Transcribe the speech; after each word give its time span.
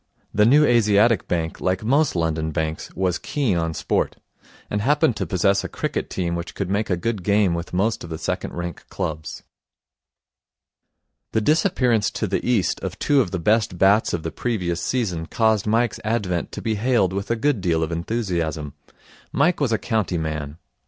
The 0.33 0.47
New 0.47 0.65
Asiatic 0.65 1.27
Bank, 1.27 1.61
like 1.61 1.83
most 1.83 2.15
London 2.15 2.49
banks, 2.49 2.89
was 2.95 3.19
keen 3.19 3.55
on 3.55 3.75
sport, 3.75 4.15
and 4.67 4.81
happened 4.81 5.15
to 5.17 5.27
possess 5.27 5.63
a 5.63 5.69
cricket 5.69 6.09
team 6.09 6.33
which 6.33 6.55
could 6.55 6.71
make 6.71 6.89
a 6.89 6.97
good 6.97 7.21
game 7.21 7.53
with 7.53 7.71
most 7.71 8.03
of 8.03 8.09
the 8.09 8.17
second 8.17 8.55
rank 8.55 8.83
clubs. 8.89 9.43
The 11.33 11.41
disappearance 11.41 12.09
to 12.17 12.25
the 12.25 12.43
East 12.43 12.79
of 12.79 12.97
two 12.97 13.21
of 13.21 13.29
the 13.29 13.37
best 13.37 13.77
bats 13.77 14.11
of 14.11 14.23
the 14.23 14.31
previous 14.31 14.81
season 14.81 15.27
caused 15.27 15.67
Mike's 15.67 15.99
advent 16.03 16.51
to 16.53 16.63
be 16.63 16.73
hailed 16.73 17.13
with 17.13 17.29
a 17.29 17.35
good 17.35 17.61
deal 17.61 17.83
of 17.83 17.91
enthusiasm. 17.91 18.73
Mike 19.31 19.59
was 19.59 19.71
a 19.71 19.77
county 19.77 20.17
man. 20.17 20.57